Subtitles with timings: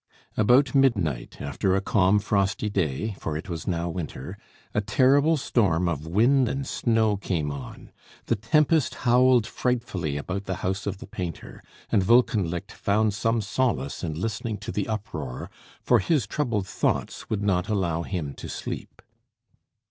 [0.35, 4.35] About midnight, after a calm frosty day, for it was now winter,
[4.73, 7.91] a terrible storm of wind and snow came on.
[8.25, 11.61] The tempest howled frightfully about the house of the painter,
[11.91, 15.51] and Wolkenlicht found some solace in listening to the uproar,
[15.83, 19.03] for his troubled thoughts would not allow him to sleep.